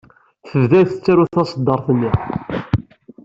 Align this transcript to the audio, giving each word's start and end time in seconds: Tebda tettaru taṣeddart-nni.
Tebda 0.49 0.79
tettaru 0.89 1.25
taṣeddart-nni. 1.33 2.11